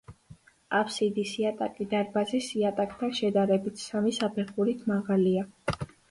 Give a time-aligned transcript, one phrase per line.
[0.75, 5.45] აფსიდის იატაკი, დარბაზის იატაკთან შედარებით, სამი საფეხურით მაღალია.